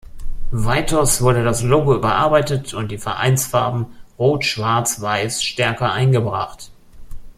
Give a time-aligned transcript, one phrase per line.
[0.49, 3.85] Weiters wurde das Logo überarbeitet und die Vereinsfarben
[4.17, 6.71] rot-schwarz-weiß stärker eingebracht.